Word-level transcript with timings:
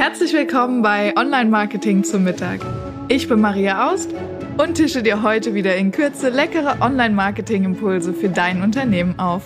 Herzlich 0.00 0.32
willkommen 0.32 0.80
bei 0.80 1.14
Online 1.14 1.50
Marketing 1.50 2.04
zum 2.04 2.24
Mittag. 2.24 2.60
Ich 3.08 3.28
bin 3.28 3.38
Maria 3.38 3.92
Aust 3.92 4.08
und 4.56 4.76
tische 4.76 5.02
dir 5.02 5.22
heute 5.22 5.52
wieder 5.52 5.76
in 5.76 5.92
Kürze 5.92 6.30
leckere 6.30 6.80
Online 6.80 7.14
Marketing 7.14 7.64
Impulse 7.64 8.14
für 8.14 8.30
dein 8.30 8.62
Unternehmen 8.62 9.18
auf. 9.18 9.42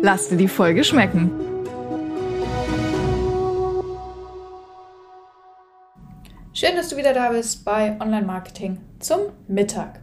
Lass 0.00 0.30
dir 0.30 0.38
die 0.38 0.48
Folge 0.48 0.82
schmecken. 0.82 1.30
Schön, 6.54 6.74
dass 6.74 6.88
du 6.88 6.96
wieder 6.96 7.12
da 7.12 7.28
bist 7.28 7.66
bei 7.66 7.94
Online 8.00 8.24
Marketing 8.24 8.78
zum 9.00 9.20
Mittag. 9.46 10.00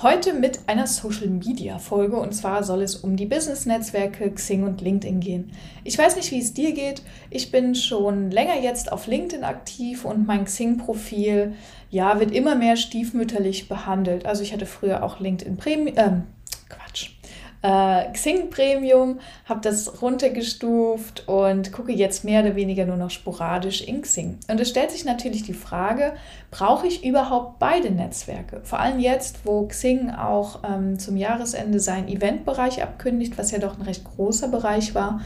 Heute 0.00 0.32
mit 0.32 0.60
einer 0.68 0.86
Social 0.86 1.26
Media 1.26 1.80
Folge 1.80 2.18
und 2.18 2.32
zwar 2.32 2.62
soll 2.62 2.82
es 2.82 2.94
um 2.94 3.16
die 3.16 3.26
Business 3.26 3.66
Netzwerke 3.66 4.30
Xing 4.30 4.62
und 4.62 4.80
LinkedIn 4.80 5.18
gehen. 5.18 5.50
Ich 5.82 5.98
weiß 5.98 6.14
nicht, 6.14 6.30
wie 6.30 6.38
es 6.38 6.54
dir 6.54 6.72
geht. 6.72 7.02
Ich 7.30 7.50
bin 7.50 7.74
schon 7.74 8.30
länger 8.30 8.60
jetzt 8.60 8.92
auf 8.92 9.08
LinkedIn 9.08 9.42
aktiv 9.42 10.04
und 10.04 10.24
mein 10.24 10.44
Xing 10.44 10.78
Profil 10.78 11.54
ja 11.90 12.20
wird 12.20 12.30
immer 12.30 12.54
mehr 12.54 12.76
stiefmütterlich 12.76 13.68
behandelt. 13.68 14.24
Also 14.24 14.44
ich 14.44 14.52
hatte 14.52 14.66
früher 14.66 15.02
auch 15.02 15.18
LinkedIn 15.18 15.56
Premium 15.56 15.96
äh, 15.96 16.20
Quatsch 16.68 17.17
äh, 17.62 18.12
Xing 18.12 18.50
Premium, 18.50 19.18
habe 19.44 19.60
das 19.60 20.00
runtergestuft 20.00 21.26
und 21.26 21.72
gucke 21.72 21.92
jetzt 21.92 22.24
mehr 22.24 22.42
oder 22.42 22.54
weniger 22.54 22.86
nur 22.86 22.96
noch 22.96 23.10
sporadisch 23.10 23.82
in 23.82 24.02
Xing. 24.02 24.38
Und 24.48 24.60
es 24.60 24.68
stellt 24.68 24.90
sich 24.90 25.04
natürlich 25.04 25.42
die 25.42 25.54
Frage, 25.54 26.12
brauche 26.50 26.86
ich 26.86 27.04
überhaupt 27.04 27.58
beide 27.58 27.90
Netzwerke? 27.90 28.60
Vor 28.62 28.78
allem 28.78 29.00
jetzt, 29.00 29.40
wo 29.44 29.66
Xing 29.66 30.10
auch 30.10 30.60
ähm, 30.64 30.98
zum 30.98 31.16
Jahresende 31.16 31.80
seinen 31.80 32.08
Eventbereich 32.08 32.82
abkündigt, 32.82 33.36
was 33.38 33.50
ja 33.50 33.58
doch 33.58 33.76
ein 33.76 33.82
recht 33.82 34.04
großer 34.04 34.48
Bereich 34.48 34.94
war. 34.94 35.20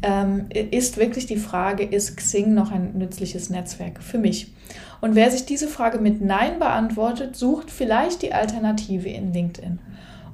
Ähm, 0.00 0.46
ist 0.50 0.96
wirklich 0.96 1.26
die 1.26 1.38
Frage, 1.38 1.82
ist 1.84 2.16
Xing 2.16 2.54
noch 2.54 2.70
ein 2.70 2.96
nützliches 2.96 3.50
Netzwerk 3.50 4.02
für 4.02 4.18
mich? 4.18 4.52
Und 5.00 5.14
wer 5.14 5.30
sich 5.30 5.44
diese 5.44 5.68
Frage 5.68 5.98
mit 5.98 6.20
Nein 6.20 6.58
beantwortet, 6.58 7.36
sucht 7.36 7.70
vielleicht 7.70 8.22
die 8.22 8.32
Alternative 8.32 9.08
in 9.08 9.32
LinkedIn. 9.32 9.78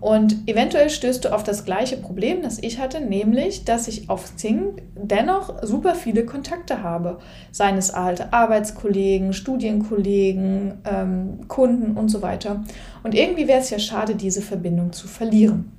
Und 0.05 0.47
eventuell 0.47 0.91
stößt 0.91 1.25
du 1.25 1.33
auf 1.33 1.45
das 1.45 1.65
gleiche 1.65 1.97
Problem, 1.97 2.43
das 2.43 2.59
ich 2.59 2.79
hatte, 2.79 3.01
nämlich, 3.01 3.65
dass 3.65 3.89
ich 3.89 4.11
auf 4.11 4.35
Xing 4.37 4.83
dennoch 4.95 5.63
super 5.63 5.95
viele 5.95 6.27
Kontakte 6.27 6.83
habe. 6.83 7.21
Seien 7.53 7.79
es 7.79 7.91
alte 7.91 8.31
Arbeitskollegen, 8.31 9.33
Studienkollegen, 9.33 10.75
ähm, 10.85 11.49
Kunden 11.49 11.97
und 11.97 12.11
so 12.11 12.21
weiter. 12.21 12.65
Und 13.03 13.15
irgendwie 13.15 13.49
wäre 13.49 13.61
es 13.61 13.71
ja 13.71 13.79
schade, 13.79 14.15
diese 14.15 14.43
Verbindung 14.43 14.93
zu 14.93 15.09
verlieren. 15.09 15.73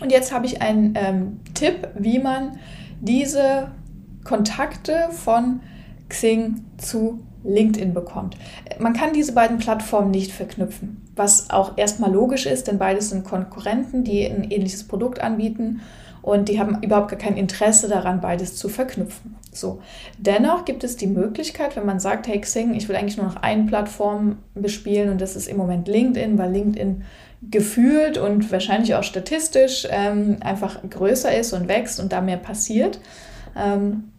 Und 0.00 0.10
jetzt 0.10 0.32
habe 0.32 0.46
ich 0.46 0.62
einen 0.62 0.94
ähm, 0.96 1.40
Tipp, 1.52 1.86
wie 1.98 2.18
man 2.18 2.56
diese 3.02 3.72
Kontakte 4.24 5.10
von 5.10 5.60
Xing 6.08 6.62
zu 6.78 7.20
LinkedIn 7.44 7.94
bekommt. 7.94 8.36
Man 8.78 8.92
kann 8.92 9.12
diese 9.12 9.32
beiden 9.32 9.58
Plattformen 9.58 10.10
nicht 10.10 10.32
verknüpfen, 10.32 11.08
was 11.16 11.50
auch 11.50 11.78
erstmal 11.78 12.12
logisch 12.12 12.46
ist, 12.46 12.68
denn 12.68 12.78
beides 12.78 13.10
sind 13.10 13.24
Konkurrenten, 13.24 14.04
die 14.04 14.24
ein 14.24 14.50
ähnliches 14.50 14.86
Produkt 14.86 15.20
anbieten 15.20 15.80
und 16.22 16.48
die 16.48 16.60
haben 16.60 16.82
überhaupt 16.82 17.10
gar 17.10 17.18
kein 17.18 17.36
Interesse 17.36 17.88
daran, 17.88 18.20
beides 18.20 18.56
zu 18.56 18.68
verknüpfen. 18.68 19.36
So. 19.52 19.80
Dennoch 20.18 20.64
gibt 20.64 20.84
es 20.84 20.96
die 20.96 21.06
Möglichkeit, 21.06 21.76
wenn 21.76 21.86
man 21.86 21.98
sagt, 21.98 22.28
hey 22.28 22.40
Xing, 22.40 22.74
ich 22.74 22.88
will 22.88 22.96
eigentlich 22.96 23.16
nur 23.16 23.26
noch 23.26 23.36
eine 23.36 23.64
Plattform 23.64 24.38
bespielen 24.54 25.10
und 25.10 25.20
das 25.20 25.34
ist 25.34 25.48
im 25.48 25.56
Moment 25.56 25.88
LinkedIn, 25.88 26.38
weil 26.38 26.52
LinkedIn 26.52 27.04
gefühlt 27.50 28.18
und 28.18 28.52
wahrscheinlich 28.52 28.94
auch 28.94 29.02
statistisch 29.02 29.88
ähm, 29.90 30.36
einfach 30.40 30.78
größer 30.88 31.34
ist 31.34 31.54
und 31.54 31.68
wächst 31.68 31.98
und 31.98 32.12
da 32.12 32.20
mehr 32.20 32.36
passiert. 32.36 33.00
Ähm, 33.56 34.12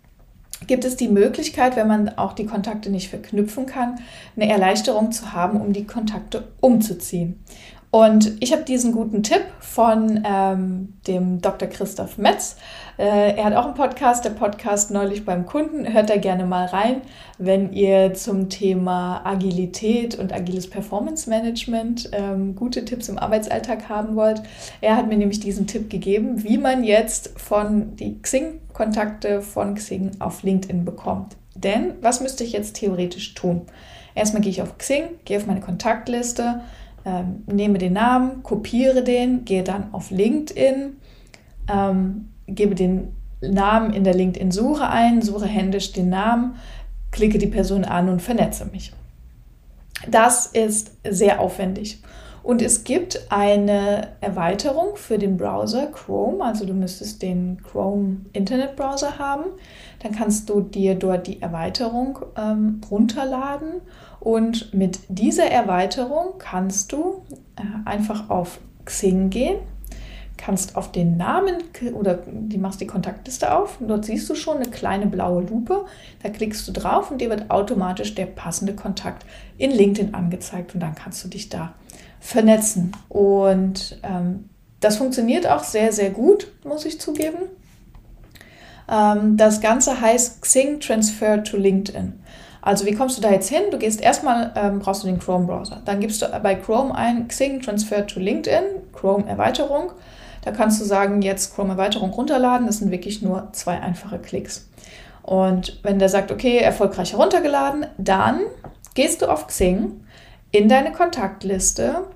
gibt 0.68 0.86
es 0.86 0.96
die 0.96 1.08
Möglichkeit, 1.08 1.76
wenn 1.76 1.88
man 1.88 2.10
auch 2.18 2.34
die 2.34 2.46
Kontakte 2.46 2.90
nicht 2.90 3.10
verknüpfen 3.10 3.66
kann, 3.66 4.00
eine 4.36 4.50
Erleichterung 4.50 5.12
zu 5.12 5.34
haben, 5.34 5.60
um 5.60 5.74
die 5.74 5.86
Kontakte 5.86 6.50
umzuziehen. 6.60 7.44
Und 7.92 8.42
ich 8.42 8.54
habe 8.54 8.64
diesen 8.64 8.94
guten 8.94 9.22
Tipp 9.22 9.44
von 9.60 10.24
ähm, 10.26 10.94
dem 11.08 11.42
Dr. 11.42 11.68
Christoph 11.68 12.18
Metz. 12.18 12.56
Äh, 12.98 13.36
er 13.36 13.44
hat 13.44 13.54
auch 13.54 13.66
einen 13.66 13.74
Podcast, 13.74 14.24
der 14.24 14.30
Podcast 14.30 14.92
neulich 14.92 15.26
beim 15.26 15.46
Kunden. 15.46 15.92
Hört 15.92 16.10
da 16.10 16.16
gerne 16.16 16.46
mal 16.46 16.68
rein, 16.68 17.02
wenn 17.38 17.74
ihr 17.74 18.14
zum 18.14 18.48
Thema 18.48 19.26
Agilität 19.26 20.18
und 20.18 20.32
agiles 20.32 20.70
Performance 20.70 21.30
Management 21.30 22.10
ähm, 22.14 22.56
gute 22.56 22.86
Tipps 22.86 23.10
im 23.10 23.20
Arbeitsalltag 23.20 23.90
haben 23.90 24.16
wollt. 24.16 24.42
Er 24.80 24.96
hat 24.96 25.10
mir 25.10 25.18
nämlich 25.18 25.42
diesen 25.42 25.68
Tipp 25.68 25.90
gegeben, 25.90 26.46
wie 26.46 26.58
man 26.58 26.86
jetzt 26.86 27.38
von 27.38 27.98
die 27.98 28.22
Xing-Kontakte 28.22 29.42
von 29.42 29.76
Xing 29.76 30.12
auf 30.20 30.44
LinkedIn 30.44 30.86
bekommt. 30.86 31.36
Denn 31.56 31.96
was 32.02 32.22
müsste 32.22 32.46
ich 32.46 32.54
jetzt 32.54 32.78
theoretisch 32.78 33.34
tun? 33.34 33.64
Erstmal 34.16 34.42
gehe 34.42 34.52
ich 34.52 34.62
auf 34.62 34.78
Xing, 34.78 35.04
gehe 35.26 35.38
auf 35.38 35.46
meine 35.46 35.62
Kontaktliste 35.62 36.62
ähm, 37.06 37.44
nehme 37.48 37.78
den 37.78 37.94
Namen, 37.94 38.44
kopiere 38.44 39.04
den, 39.04 39.46
gehe 39.46 39.64
dann 39.64 39.94
auf 39.94 40.12
LinkedIn, 40.12 40.98
ähm, 41.72 42.30
gebe 42.48 42.76
den 42.76 43.16
Namen 43.42 43.94
in 43.94 44.04
der 44.04 44.14
LinkedIn-Suche 44.14 44.88
ein, 44.88 45.22
suche 45.22 45.48
händisch 45.48 45.94
den 45.94 46.10
Namen, 46.10 46.56
klicke 47.12 47.38
die 47.38 47.48
Person 47.48 47.84
an 47.84 48.10
und 48.10 48.22
vernetze 48.22 48.66
mich. 48.66 48.94
Das 50.08 50.48
ist 50.48 50.92
sehr 51.08 51.40
aufwendig. 51.40 52.02
Und 52.44 52.64
es 52.64 52.84
gibt 52.84 53.28
eine 53.30 54.10
Erweiterung 54.20 54.96
für 54.96 55.20
den 55.20 55.38
Browser 55.38 55.88
Chrome, 55.88 56.44
also 56.44 56.66
du 56.66 56.74
müsstest 56.74 57.22
den 57.22 57.62
Chrome 57.62 58.26
Internetbrowser 58.34 59.20
haben. 59.20 59.46
Dann 60.02 60.12
kannst 60.14 60.50
du 60.50 60.62
dir 60.62 60.96
dort 60.96 61.28
die 61.28 61.42
Erweiterung 61.42 62.20
ähm, 62.36 62.82
runterladen 62.90 63.82
und 64.22 64.72
mit 64.72 65.00
dieser 65.10 65.48
Erweiterung 65.48 66.38
kannst 66.38 66.92
du 66.92 67.24
äh, 67.56 67.90
einfach 67.90 68.30
auf 68.30 68.60
Xing 68.86 69.32
gehen, 69.32 69.58
kannst 70.38 70.76
auf 70.76 70.92
den 70.92 71.18
Namen 71.18 71.56
oder 71.94 72.20
die 72.28 72.60
machst 72.60 72.82
die 72.82 72.88
Kontaktliste 72.88 73.56
auf 73.56 73.82
und 73.82 73.88
dort 73.88 74.06
siehst 74.06 74.30
du 74.30 74.36
schon 74.36 74.58
eine 74.58 74.70
kleine 74.70 75.08
blaue 75.08 75.42
Lupe. 75.42 75.86
Da 76.22 76.30
klickst 76.30 76.68
du 76.68 76.72
drauf 76.72 77.10
und 77.10 77.20
dir 77.20 77.32
wird 77.32 77.50
automatisch 77.50 78.14
der 78.14 78.28
passende 78.28 78.76
Kontakt 78.76 79.26
in 79.58 79.72
LinkedIn 79.72 80.14
angezeigt 80.14 80.76
und 80.76 80.82
dann 80.82 80.94
kannst 80.94 81.24
du 81.24 81.28
dich 81.28 81.50
da 81.50 81.74
vernetzen. 82.20 82.92
Und 83.10 84.00
ähm, 84.04 84.50
das 84.82 84.98
funktioniert 84.98 85.48
auch 85.48 85.64
sehr, 85.64 85.92
sehr 85.94 86.12
gut, 86.12 86.52
muss 86.64 86.86
ich 86.86 87.02
zugeben. 87.02 87.40
Ähm, 88.88 89.36
das 89.36 89.62
Ganze 89.62 90.00
heißt 90.00 90.44
Xing 90.44 90.80
Transfer 90.80 91.44
to 91.44 91.58
LinkedIn. 91.58 92.21
Also 92.62 92.86
wie 92.86 92.94
kommst 92.94 93.18
du 93.18 93.22
da 93.22 93.32
jetzt 93.32 93.50
hin? 93.50 93.64
Du 93.72 93.78
gehst 93.78 94.02
erstmal, 94.02 94.52
ähm, 94.56 94.80
brauchst 94.80 95.04
du 95.04 95.08
den 95.08 95.20
Chrome-Browser. 95.20 95.82
Dann 95.86 96.00
gibst 96.00 96.22
du 96.22 96.28
bei 96.44 96.56
Chrome 96.56 96.94
ein 96.96 97.28
Xing 97.28 97.62
Transfer 97.62 98.06
to 98.06 98.20
LinkedIn, 98.20 98.64
Chrome-Erweiterung. 98.94 99.92
Da 100.44 100.52
kannst 100.52 100.80
du 100.80 100.86
sagen, 100.86 101.22
jetzt 101.22 101.56
Chrome-Erweiterung 101.56 102.12
runterladen. 102.12 102.68
Das 102.68 102.78
sind 102.78 102.92
wirklich 102.92 103.22
nur 103.22 103.50
zwei 103.54 103.80
einfache 103.80 104.20
Klicks. 104.20 104.70
Und 105.24 105.80
wenn 105.84 106.00
der 106.00 106.10
sagt, 106.10 106.32
okay, 106.32 106.58
erfolgreich 106.58 107.14
heruntergeladen, 107.14 107.86
dann 107.98 108.42
gehst 108.94 109.22
du 109.22 109.28
auf 109.28 109.48
Xing 109.48 110.04
in 110.52 110.68
deine 110.68 110.92
Kontaktliste 110.92 112.08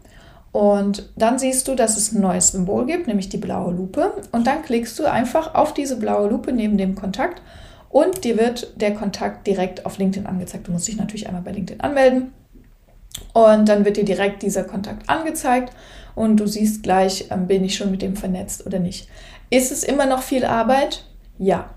und 0.51 1.09
dann 1.17 1.37
siehst 1.37 1.67
du, 1.67 1.75
dass 1.75 1.97
es 1.97 2.13
ein 2.13 2.21
neues 2.21 2.53
Symbol 2.53 2.85
gibt, 2.85 3.07
nämlich 3.07 3.27
die 3.27 3.37
blaue 3.37 3.73
Lupe. 3.73 4.13
Und 4.31 4.47
dann 4.47 4.63
klickst 4.63 4.97
du 4.97 5.05
einfach 5.05 5.53
auf 5.53 5.73
diese 5.73 5.97
blaue 5.97 6.29
Lupe 6.29 6.53
neben 6.53 6.77
dem 6.77 6.95
Kontakt 6.95 7.41
und 7.95 8.25
dir 8.25 8.37
wird 8.37 8.73
der 8.75 8.93
Kontakt 8.93 9.47
direkt 9.47 9.85
auf 9.85 9.97
LinkedIn 9.97 10.25
angezeigt. 10.27 10.67
Du 10.67 10.73
musst 10.73 10.85
dich 10.85 10.97
natürlich 10.97 11.27
einmal 11.27 11.43
bei 11.43 11.53
LinkedIn 11.53 11.79
anmelden. 11.79 12.33
Und 13.31 13.69
dann 13.69 13.85
wird 13.85 13.95
dir 13.95 14.03
direkt 14.03 14.41
dieser 14.43 14.65
Kontakt 14.65 15.09
angezeigt 15.09 15.71
und 16.13 16.35
du 16.35 16.45
siehst 16.45 16.83
gleich, 16.83 17.27
ähm, 17.31 17.47
bin 17.47 17.63
ich 17.63 17.77
schon 17.77 17.91
mit 17.91 18.01
dem 18.01 18.17
vernetzt 18.17 18.65
oder 18.65 18.79
nicht. 18.79 19.07
Ist 19.49 19.71
es 19.71 19.85
immer 19.85 20.07
noch 20.07 20.23
viel 20.23 20.43
Arbeit? 20.43 21.05
Ja. 21.37 21.69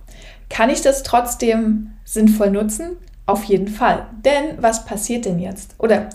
Kann 0.50 0.70
ich 0.70 0.82
das 0.82 1.04
trotzdem 1.04 1.92
sinnvoll 2.02 2.50
nutzen? 2.50 2.96
Auf 3.26 3.44
jeden 3.44 3.68
Fall. 3.68 4.08
Denn 4.24 4.60
was 4.60 4.86
passiert 4.86 5.24
denn 5.24 5.38
jetzt? 5.38 5.76
Oder 5.78 6.08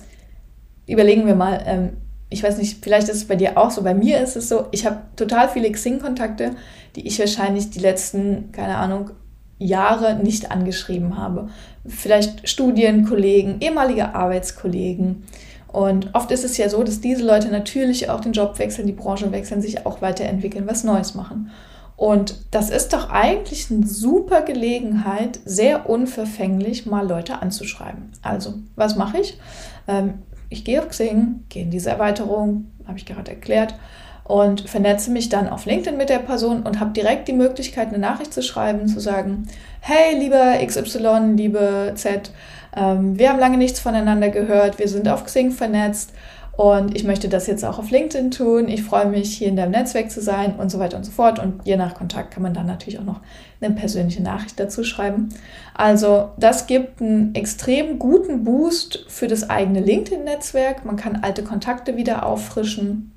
überlegen 0.85 1.27
wir 1.27 1.35
mal, 1.35 1.63
ähm, 1.65 1.97
ich 2.29 2.43
weiß 2.43 2.57
nicht, 2.57 2.83
vielleicht 2.83 3.07
ist 3.07 3.15
es 3.15 3.27
bei 3.29 3.37
dir 3.37 3.57
auch 3.57 3.71
so, 3.71 3.83
bei 3.83 3.93
mir 3.93 4.19
ist 4.19 4.35
es 4.35 4.49
so, 4.49 4.67
ich 4.71 4.85
habe 4.85 4.97
total 5.15 5.47
viele 5.47 5.71
Xing-Kontakte, 5.71 6.57
die 6.97 7.07
ich 7.07 7.19
wahrscheinlich 7.19 7.69
die 7.69 7.79
letzten, 7.79 8.51
keine 8.51 8.75
Ahnung, 8.75 9.11
Jahre 9.57 10.15
nicht 10.15 10.51
angeschrieben 10.51 11.17
habe. 11.17 11.49
Vielleicht 11.85 12.47
Studienkollegen, 12.47 13.61
ehemalige 13.61 14.15
Arbeitskollegen. 14.15 15.23
Und 15.67 16.13
oft 16.13 16.31
ist 16.31 16.43
es 16.43 16.57
ja 16.57 16.69
so, 16.69 16.83
dass 16.83 17.01
diese 17.01 17.25
Leute 17.25 17.47
natürlich 17.47 18.09
auch 18.09 18.21
den 18.21 18.33
Job 18.33 18.59
wechseln, 18.59 18.87
die 18.87 18.93
Branche 18.93 19.31
wechseln, 19.31 19.61
sich 19.61 19.85
auch 19.85 20.01
weiterentwickeln, 20.01 20.67
was 20.67 20.83
Neues 20.83 21.15
machen. 21.15 21.49
Und 21.95 22.35
das 22.51 22.69
ist 22.69 22.93
doch 22.93 23.09
eigentlich 23.09 23.71
eine 23.71 23.85
super 23.85 24.41
Gelegenheit, 24.41 25.39
sehr 25.45 25.89
unverfänglich 25.89 26.85
mal 26.85 27.07
Leute 27.07 27.41
anzuschreiben. 27.41 28.11
Also, 28.21 28.55
was 28.75 28.95
mache 28.95 29.19
ich? 29.19 29.39
Ähm, 29.87 30.15
ich 30.49 30.63
gehe 30.63 30.79
auf 30.79 30.89
Xing, 30.89 31.45
gehe 31.49 31.63
in 31.63 31.71
diese 31.71 31.89
Erweiterung, 31.89 32.71
habe 32.87 32.97
ich 32.97 33.05
gerade 33.05 33.31
erklärt, 33.31 33.75
und 34.23 34.69
vernetze 34.69 35.11
mich 35.11 35.29
dann 35.29 35.49
auf 35.49 35.65
LinkedIn 35.65 35.97
mit 35.97 36.09
der 36.09 36.19
Person 36.19 36.63
und 36.63 36.79
habe 36.79 36.91
direkt 36.91 37.27
die 37.27 37.33
Möglichkeit, 37.33 37.89
eine 37.89 37.99
Nachricht 37.99 38.33
zu 38.33 38.41
schreiben, 38.41 38.87
zu 38.87 38.99
sagen, 38.99 39.47
hey, 39.81 40.17
lieber 40.17 40.57
XY, 40.65 41.33
liebe 41.35 41.91
Z, 41.95 42.31
ähm, 42.75 43.19
wir 43.19 43.29
haben 43.29 43.39
lange 43.39 43.57
nichts 43.57 43.79
voneinander 43.79 44.29
gehört, 44.29 44.79
wir 44.79 44.87
sind 44.87 45.09
auf 45.09 45.25
Xing 45.25 45.51
vernetzt 45.51 46.13
und 46.55 46.95
ich 46.95 47.03
möchte 47.03 47.29
das 47.29 47.47
jetzt 47.47 47.65
auch 47.65 47.79
auf 47.79 47.89
LinkedIn 47.89 48.29
tun. 48.29 48.67
Ich 48.67 48.83
freue 48.83 49.07
mich, 49.07 49.35
hier 49.35 49.47
in 49.47 49.55
deinem 49.55 49.71
Netzwerk 49.71 50.11
zu 50.11 50.21
sein 50.21 50.55
und 50.55 50.69
so 50.69 50.77
weiter 50.77 50.97
und 50.97 51.03
so 51.03 51.11
fort. 51.11 51.39
Und 51.39 51.61
je 51.65 51.77
nach 51.77 51.95
Kontakt 51.95 52.31
kann 52.31 52.43
man 52.43 52.53
dann 52.53 52.67
natürlich 52.67 52.99
auch 52.99 53.03
noch 53.03 53.21
eine 53.59 53.73
persönliche 53.73 54.21
Nachricht 54.21 54.59
dazu 54.59 54.83
schreiben. 54.83 55.29
Also 55.73 56.29
das 56.37 56.67
gibt 56.67 57.01
einen 57.01 57.33
extrem 57.33 57.97
guten 57.97 58.43
Boost 58.43 59.05
für 59.07 59.27
das 59.27 59.49
eigene 59.49 59.79
LinkedIn-Netzwerk. 59.79 60.85
Man 60.85 60.95
kann 60.95 61.21
alte 61.23 61.43
Kontakte 61.43 61.97
wieder 61.97 62.23
auffrischen 62.23 63.12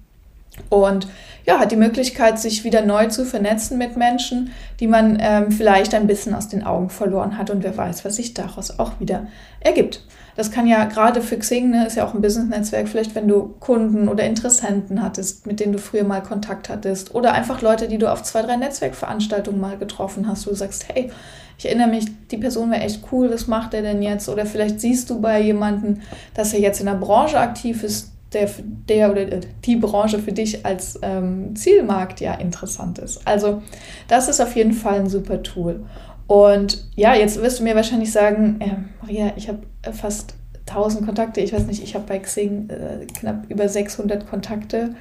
und 0.69 1.09
ja, 1.47 1.61
hat 1.61 1.71
die 1.71 1.77
Möglichkeit, 1.77 2.41
sich 2.41 2.65
wieder 2.65 2.83
neu 2.83 3.07
zu 3.07 3.25
vernetzen 3.25 3.79
mit 3.79 3.97
Menschen, 3.97 4.51
die 4.81 4.89
man 4.89 5.19
ähm, 5.21 5.53
vielleicht 5.53 5.95
ein 5.95 6.09
bisschen 6.09 6.35
aus 6.35 6.49
den 6.49 6.65
Augen 6.65 6.91
verloren 6.91 7.39
hat 7.39 7.51
und 7.51 7.63
wer 7.63 7.77
weiß, 7.77 8.05
was 8.05 8.17
sich 8.17 8.35
daraus 8.35 8.79
auch 8.79 8.99
wieder 8.99 9.29
ergibt. 9.61 10.05
Das 10.35 10.51
kann 10.51 10.67
ja 10.67 10.85
gerade 10.85 11.23
für 11.23 11.39
Xing, 11.39 11.71
ne, 11.71 11.87
ist 11.87 11.97
ja 11.97 12.07
auch 12.07 12.13
ein 12.13 12.21
Business-Netzwerk, 12.21 12.89
vielleicht 12.89 13.15
wenn 13.15 13.29
du 13.29 13.55
Kunden 13.61 14.09
oder 14.09 14.25
Interessenten 14.25 15.03
hattest, 15.03 15.47
mit 15.47 15.61
denen 15.61 15.73
du 15.73 15.79
früher 15.79 16.05
mal 16.05 16.23
Kontakt 16.23 16.69
hattest 16.69 17.15
oder 17.15 17.33
einfach 17.33 17.63
Leute, 17.63 17.89
die 17.89 17.97
du 17.97 18.11
auf 18.13 18.23
zwei, 18.23 18.43
drei 18.43 18.57
Netzwerkveranstaltungen 18.57 19.61
mal 19.61 19.79
getroffen 19.79 20.29
hast, 20.29 20.47
wo 20.47 20.51
du 20.51 20.57
sagst, 20.57 20.87
hey, 20.93 21.11
ich 21.59 21.67
erinnere 21.67 21.89
mich, 21.89 22.07
die 22.31 22.37
Person 22.37 22.71
wäre 22.71 22.83
echt 22.83 23.01
cool, 23.11 23.33
was 23.33 23.47
macht 23.47 23.73
er 23.73 23.81
denn 23.81 24.03
jetzt? 24.03 24.29
Oder 24.29 24.45
vielleicht 24.45 24.81
siehst 24.81 25.09
du 25.09 25.21
bei 25.23 25.41
jemandem, 25.41 26.03
dass 26.35 26.53
er 26.53 26.61
jetzt 26.61 26.81
in 26.81 26.87
der 26.87 26.95
Branche 26.95 27.39
aktiv 27.39 27.83
ist, 27.83 28.13
der, 28.37 28.51
der 28.89 29.11
oder 29.11 29.25
die 29.65 29.77
Branche 29.77 30.19
für 30.19 30.33
dich 30.33 30.65
als 30.65 30.99
ähm, 31.03 31.57
Zielmarkt 31.57 32.21
ja 32.21 32.35
interessant 32.35 32.99
ist. 32.99 33.27
Also 33.27 33.63
das 34.09 34.29
ist 34.29 34.41
auf 34.41 34.55
jeden 34.55 34.73
Fall 34.73 35.01
ein 35.01 35.09
super 35.09 35.43
Tool. 35.43 35.85
Und 36.27 36.85
ja, 36.97 37.15
jetzt 37.15 37.41
wirst 37.41 37.61
du 37.61 37.65
mir 37.65 37.75
wahrscheinlich 37.77 38.13
sagen, 38.13 38.61
äh, 38.61 38.77
Maria, 39.01 39.33
ich 39.37 39.49
habe 39.49 39.61
fast 39.93 40.35
1000 40.69 41.07
Kontakte. 41.07 41.41
Ich 41.41 41.53
weiß 41.53 41.67
nicht, 41.67 41.83
ich 41.83 41.95
habe 41.95 42.05
bei 42.07 42.19
Xing 42.19 42.69
äh, 42.69 43.07
knapp 43.07 43.45
über 43.49 43.69
600 43.69 44.29
Kontakte. 44.29 44.95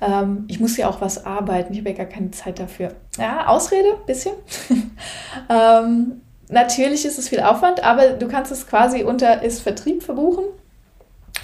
Ähm, 0.00 0.44
ich 0.48 0.60
muss 0.60 0.76
ja 0.76 0.88
auch 0.88 1.00
was 1.00 1.24
arbeiten. 1.24 1.72
Ich 1.72 1.78
habe 1.78 1.90
ja 1.90 1.96
gar 1.96 2.06
keine 2.06 2.32
Zeit 2.32 2.58
dafür. 2.58 2.90
Ja, 3.18 3.46
Ausrede, 3.46 3.88
bisschen. 4.06 4.34
ähm, 5.48 6.20
natürlich 6.48 7.04
ist 7.04 7.18
es 7.18 7.28
viel 7.28 7.40
Aufwand, 7.40 7.84
aber 7.84 8.10
du 8.10 8.26
kannst 8.26 8.50
es 8.50 8.66
quasi 8.66 9.04
unter 9.04 9.42
ist 9.42 9.60
Vertrieb 9.60 10.02
verbuchen. 10.02 10.44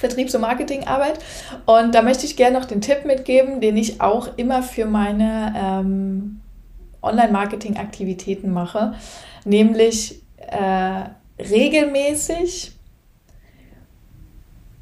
Vertriebs- 0.01 0.35
und 0.35 0.41
Marketingarbeit. 0.41 1.19
Und 1.67 1.95
da 1.95 2.03
möchte 2.03 2.27
ich 2.27 2.37
gerne 2.37 2.59
noch 2.59 2.65
den 2.65 2.81
Tipp 2.81 3.05
mitgeben, 3.05 3.61
den 3.61 3.77
ich 3.77 4.01
auch 4.01 4.37
immer 4.37 4.63
für 4.63 4.87
meine 4.87 5.55
ähm, 5.57 6.41
Online-Marketing-Aktivitäten 7.03 8.53
mache, 8.53 8.95
nämlich 9.45 10.23
äh, 10.39 11.05
regelmäßig 11.39 12.73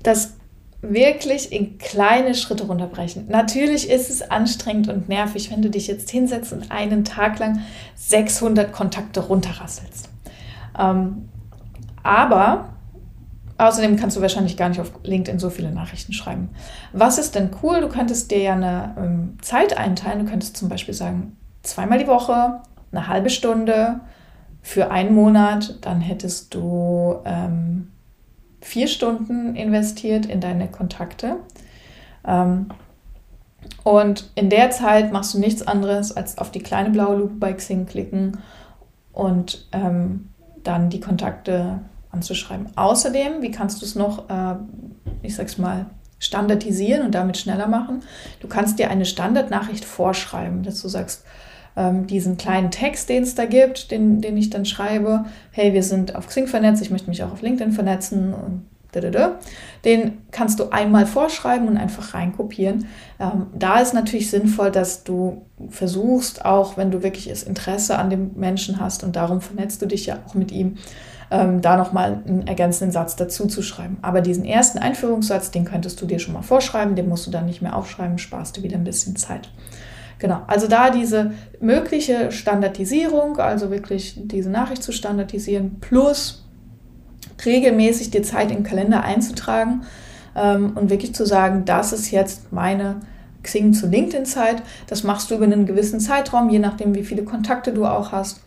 das 0.03 0.35
wirklich 0.81 1.51
in 1.53 1.79
kleine 1.79 2.37
Schritte 2.37 2.65
runterbrechen. 2.65 3.27
Natürlich 3.29 3.91
ist 3.91 4.11
es 4.11 4.23
anstrengend 4.31 4.89
und 4.89 5.09
nervig, 5.09 5.51
wenn 5.51 5.61
du 5.61 5.71
dich 5.71 5.89
jetzt 5.89 6.09
hinsetzt 6.11 6.53
und 6.53 6.71
einen 6.71 7.05
Tag 7.05 7.41
lang 7.41 7.63
600 7.97 8.73
Kontakte 8.73 9.21
runterrasselst. 9.21 10.09
Ähm, 10.79 11.29
aber 12.05 12.78
außerdem 13.59 13.97
kannst 13.97 14.17
du 14.17 14.23
wahrscheinlich 14.23 14.57
gar 14.57 14.69
nicht 14.69 14.81
auf 14.81 14.93
LinkedIn 15.03 15.39
so 15.39 15.51
viele 15.51 15.73
Nachrichten 15.73 16.13
schreiben. 16.13 16.51
Was 16.93 17.19
ist 17.19 17.35
denn 17.35 17.51
cool? 17.63 17.81
Du 17.81 17.89
könntest 17.89 18.31
dir 18.31 18.39
ja 18.39 18.53
eine 18.55 18.95
ähm, 18.97 19.39
Zeit 19.43 19.77
einteilen. 19.77 20.25
Du 20.25 20.31
könntest 20.31 20.57
zum 20.57 20.69
Beispiel 20.69 20.95
sagen, 20.95 21.37
zweimal 21.63 21.99
die 21.99 22.07
Woche, 22.07 22.61
eine 22.93 23.09
halbe 23.09 23.31
Stunde 23.31 24.01
für 24.63 24.91
einen 24.91 25.15
Monat, 25.15 25.79
dann 25.83 26.01
hättest 26.01 26.55
du 26.55 27.17
ähm, 27.25 27.91
vier 28.61 28.89
Stunden 28.89 29.57
investiert 29.57 30.27
in 30.27 30.41
deine 30.41 30.69
Kontakte. 30.69 31.37
Ähm, 32.27 32.69
und 33.85 34.31
in 34.35 34.51
der 34.51 34.71
Zeit 34.71 35.13
machst 35.13 35.35
du 35.35 35.39
nichts 35.39 35.67
anderes, 35.67 36.17
als 36.17 36.39
auf 36.39 36.51
die 36.51 36.61
kleine 36.61 36.91
blaue 36.91 37.17
Lupe 37.17 37.35
bei 37.35 37.53
Xing 37.53 37.87
klicken 37.87 38.39
und 39.13 39.67
ähm, 39.73 40.29
dann 40.63 40.91
die 40.91 41.01
Kontakte 41.01 41.81
anzuschreiben. 42.11 42.69
Außerdem, 42.77 43.43
wie 43.43 43.51
kannst 43.51 43.81
du 43.81 43.87
es 43.87 43.95
noch, 43.95 44.29
äh, 44.29 44.57
ich 45.23 45.35
sag's 45.37 45.59
mal, 45.59 45.87
standardisieren 46.19 47.05
und 47.05 47.15
damit 47.15 47.37
schneller 47.37 47.69
machen? 47.69 48.03
Du 48.41 48.49
kannst 48.49 48.79
dir 48.79 48.91
eine 48.91 49.05
Standardnachricht 49.05 49.85
vorschreiben, 49.85 50.63
dass 50.63 50.83
du 50.83 50.89
sagst, 50.89 51.25
ähm, 51.77 52.07
diesen 52.07 52.37
kleinen 52.37 52.71
Text, 52.71 53.09
den 53.09 53.23
es 53.23 53.35
da 53.35 53.45
gibt, 53.45 53.91
den, 53.91 54.21
den 54.21 54.37
ich 54.37 54.51
dann 54.51 54.65
schreibe, 54.65 55.27
hey, 55.53 55.73
wir 55.73 55.83
sind 55.83 56.17
auf 56.17 56.27
Xing 56.27 56.49
vernetzt, 56.49 56.83
ich 56.83 56.91
möchte 56.91 57.09
mich 57.09 57.23
auch 57.23 57.33
auf 57.33 57.43
LinkedIn 57.43 57.73
vernetzen 57.73 58.35
und 58.35 58.65
den 59.85 60.19
kannst 60.31 60.61
du 60.61 60.71
einmal 60.71 61.07
vorschreiben 61.07 61.69
und 61.69 61.77
einfach 61.77 62.15
reinkopieren. 62.15 62.87
Ähm, 63.21 63.47
da 63.55 63.81
ist 63.81 63.93
natürlich 63.93 64.31
sinnvoll, 64.31 64.71
dass 64.71 65.05
du 65.05 65.43
versuchst, 65.69 66.45
auch 66.45 66.77
wenn 66.77 66.91
du 66.91 67.03
wirklich 67.03 67.29
das 67.29 67.43
Interesse 67.43 67.99
an 67.99 68.11
dem 68.11 68.31
Menschen 68.35 68.81
hast 68.81 69.05
und 69.05 69.15
darum 69.15 69.41
vernetzt 69.41 69.83
du 69.83 69.87
dich 69.87 70.07
ja 70.07 70.19
auch 70.27 70.35
mit 70.35 70.51
ihm, 70.53 70.79
ähm, 71.31 71.61
da 71.61 71.77
nochmal 71.77 72.23
einen 72.27 72.47
ergänzenden 72.47 72.93
Satz 72.93 73.17
dazu 73.17 73.47
zu 73.47 73.63
schreiben. 73.63 73.99
Aber 74.03 74.21
diesen 74.21 74.45
ersten 74.45 74.79
Einführungssatz, 74.79 75.51
den 75.51 75.65
könntest 75.65 76.01
du 76.01 76.07
dir 76.07 76.19
schon 76.19 76.35
mal 76.35 76.43
vorschreiben, 76.43 76.97
den 76.97 77.09
musst 77.09 77.27
du 77.27 77.31
dann 77.31 77.47
nicht 77.47 77.63
mehr 77.63 77.77
aufschreiben, 77.77 78.19
sparst 78.19 78.57
du 78.57 78.63
wieder 78.63 78.77
ein 78.77 78.85
bisschen 78.85 79.17
Zeit. 79.17 79.51
Genau, 80.19 80.43
also 80.47 80.67
da 80.67 80.91
diese 80.91 81.33
mögliche 81.61 82.33
Standardisierung, 82.33 83.39
also 83.39 83.71
wirklich 83.71 84.21
diese 84.25 84.51
Nachricht 84.51 84.83
zu 84.83 84.91
standardisieren, 84.91 85.79
plus 85.81 86.45
regelmäßig 87.45 88.11
die 88.11 88.23
Zeit 88.23 88.51
im 88.51 88.65
Kalender 88.65 89.05
einzutragen 89.05 89.83
ähm, 90.35 90.73
und 90.75 90.91
wirklich 90.91 91.15
zu 91.15 91.25
sagen, 91.25 91.65
das 91.65 91.93
ist 91.93 92.11
jetzt 92.11 92.53
meine 92.53 92.97
Xing 93.43 93.73
zu 93.73 93.87
LinkedIn-Zeit. 93.87 94.63
Das 94.89 95.05
machst 95.05 95.31
du 95.31 95.37
über 95.37 95.45
einen 95.45 95.67
gewissen 95.67 96.01
Zeitraum, 96.01 96.51
je 96.51 96.59
nachdem, 96.59 96.95
wie 96.95 97.05
viele 97.05 97.23
Kontakte 97.23 97.73
du 97.73 97.87
auch 97.87 98.11
hast. 98.11 98.41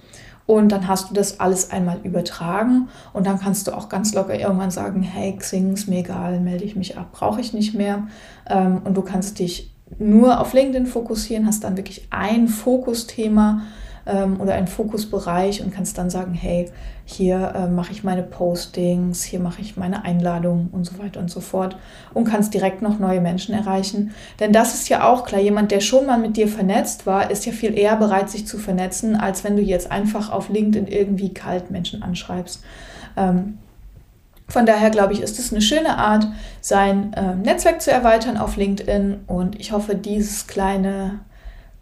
Und 0.51 0.73
dann 0.73 0.89
hast 0.89 1.09
du 1.09 1.13
das 1.13 1.39
alles 1.39 1.71
einmal 1.71 1.99
übertragen 2.03 2.89
und 3.13 3.25
dann 3.25 3.39
kannst 3.39 3.67
du 3.67 3.71
auch 3.71 3.87
ganz 3.87 4.13
locker 4.13 4.37
irgendwann 4.37 4.69
sagen, 4.69 5.01
hey, 5.01 5.33
Xing 5.37 5.71
ist 5.71 5.87
mir 5.87 5.99
egal, 5.99 6.41
melde 6.41 6.65
ich 6.65 6.75
mich 6.75 6.97
ab, 6.97 7.13
brauche 7.13 7.39
ich 7.39 7.53
nicht 7.53 7.73
mehr. 7.73 8.09
Ähm, 8.49 8.81
und 8.83 8.97
du 8.97 9.01
kannst 9.01 9.39
dich 9.39 9.71
nur 9.97 10.41
auf 10.41 10.51
LinkedIn 10.51 10.87
fokussieren, 10.87 11.47
hast 11.47 11.63
dann 11.63 11.77
wirklich 11.77 12.05
ein 12.09 12.49
Fokusthema 12.49 13.61
ähm, 14.05 14.39
oder 14.39 14.53
einen 14.53 14.67
Fokusbereich 14.67 15.63
und 15.63 15.73
kannst 15.73 15.97
dann 15.97 16.09
sagen, 16.09 16.33
hey, 16.33 16.69
hier 17.05 17.53
äh, 17.55 17.67
mache 17.67 17.91
ich 17.91 18.03
meine 18.03 18.23
Postings, 18.23 19.23
hier 19.23 19.39
mache 19.39 19.61
ich 19.61 19.77
meine 19.77 20.05
Einladungen 20.05 20.69
und 20.71 20.85
so 20.85 20.97
weiter 20.99 21.19
und 21.19 21.29
so 21.29 21.41
fort 21.41 21.75
und 22.13 22.25
kannst 22.25 22.53
direkt 22.53 22.81
noch 22.81 22.99
neue 22.99 23.21
Menschen 23.21 23.53
erreichen. 23.53 24.11
Denn 24.39 24.53
das 24.53 24.73
ist 24.73 24.89
ja 24.89 25.07
auch 25.09 25.25
klar, 25.25 25.41
jemand, 25.41 25.71
der 25.71 25.81
schon 25.81 26.05
mal 26.05 26.17
mit 26.17 26.37
dir 26.37 26.47
vernetzt 26.47 27.05
war, 27.05 27.29
ist 27.29 27.45
ja 27.45 27.51
viel 27.51 27.77
eher 27.77 27.95
bereit, 27.95 28.29
sich 28.29 28.47
zu 28.47 28.57
vernetzen, 28.57 29.15
als 29.15 29.43
wenn 29.43 29.55
du 29.55 29.61
jetzt 29.61 29.91
einfach 29.91 30.31
auf 30.31 30.49
LinkedIn 30.49 30.87
irgendwie 30.87 31.33
kalt 31.33 31.71
Menschen 31.71 32.01
anschreibst. 32.01 32.63
Ähm, 33.17 33.57
von 34.51 34.65
daher 34.65 34.89
glaube 34.89 35.13
ich, 35.13 35.21
ist 35.21 35.39
es 35.39 35.51
eine 35.51 35.61
schöne 35.61 35.97
Art, 35.97 36.27
sein 36.59 37.13
äh, 37.13 37.35
Netzwerk 37.35 37.81
zu 37.81 37.89
erweitern 37.89 38.35
auf 38.35 38.57
LinkedIn. 38.57 39.21
Und 39.25 39.59
ich 39.59 39.71
hoffe, 39.71 39.95
dieses 39.95 40.47
kleine 40.47 41.19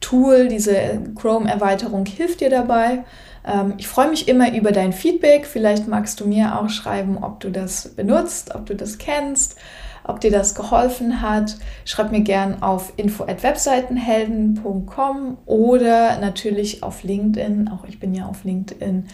Tool, 0.01 0.47
diese 0.47 1.01
Chrome-Erweiterung 1.15 2.05
hilft 2.05 2.41
dir 2.41 2.49
dabei. 2.49 3.03
Ähm, 3.45 3.75
ich 3.77 3.87
freue 3.87 4.09
mich 4.09 4.27
immer 4.27 4.53
über 4.53 4.71
dein 4.71 4.93
Feedback. 4.93 5.45
Vielleicht 5.45 5.87
magst 5.87 6.19
du 6.19 6.27
mir 6.27 6.59
auch 6.59 6.69
schreiben, 6.69 7.19
ob 7.21 7.39
du 7.39 7.49
das 7.49 7.89
benutzt, 7.89 8.55
ob 8.55 8.65
du 8.65 8.75
das 8.75 8.97
kennst, 8.97 9.57
ob 10.03 10.19
dir 10.21 10.31
das 10.31 10.55
geholfen 10.55 11.21
hat. 11.21 11.57
Schreib 11.85 12.11
mir 12.11 12.21
gern 12.21 12.63
auf 12.63 12.93
info@webseitenhelden.com 12.97 15.37
oder 15.45 16.17
natürlich 16.19 16.81
auf 16.83 17.03
LinkedIn. 17.03 17.69
Auch 17.69 17.85
ich 17.85 17.99
bin 17.99 18.13
ja 18.13 18.25
auf 18.25 18.43
LinkedIn 18.43 19.05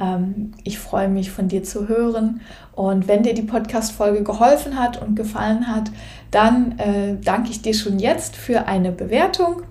ähm, 0.00 0.52
ich 0.64 0.78
freue 0.78 1.08
mich, 1.08 1.30
von 1.30 1.48
dir 1.48 1.62
zu 1.62 1.88
hören. 1.88 2.40
Und 2.72 3.08
wenn 3.08 3.22
dir 3.22 3.34
die 3.34 3.42
Podcast-Folge 3.42 4.22
geholfen 4.22 4.78
hat 4.78 5.00
und 5.00 5.14
gefallen 5.14 5.68
hat, 5.68 5.90
dann 6.30 6.78
äh, 6.78 7.16
danke 7.22 7.50
ich 7.50 7.62
dir 7.62 7.74
schon 7.74 7.98
jetzt 7.98 8.36
für 8.36 8.66
eine 8.66 8.92
Bewertung 8.92 9.62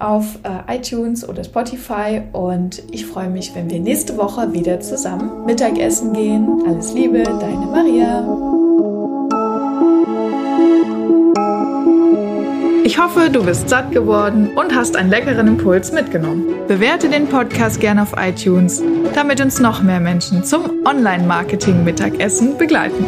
auf 0.00 0.38
äh, 0.42 0.76
iTunes 0.76 1.28
oder 1.28 1.44
Spotify 1.44 2.22
und 2.32 2.82
ich 2.90 3.06
freue 3.06 3.28
mich, 3.28 3.54
wenn 3.54 3.70
wir 3.70 3.78
nächste 3.78 4.16
Woche 4.16 4.52
wieder 4.52 4.80
zusammen 4.80 5.44
Mittagessen 5.46 6.12
gehen. 6.12 6.62
Alles 6.66 6.92
Liebe, 6.92 7.22
deine 7.22 7.66
Maria. 7.66 8.50
Ich 12.90 12.98
hoffe, 12.98 13.30
du 13.30 13.44
bist 13.44 13.68
satt 13.68 13.92
geworden 13.92 14.50
und 14.56 14.74
hast 14.74 14.96
einen 14.96 15.10
leckeren 15.10 15.46
Impuls 15.46 15.92
mitgenommen. 15.92 16.46
Bewerte 16.66 17.08
den 17.08 17.28
Podcast 17.28 17.78
gerne 17.80 18.02
auf 18.02 18.14
iTunes, 18.16 18.82
damit 19.14 19.40
uns 19.40 19.60
noch 19.60 19.80
mehr 19.80 20.00
Menschen 20.00 20.42
zum 20.42 20.84
Online-Marketing-Mittagessen 20.84 22.58
begleiten. 22.58 23.06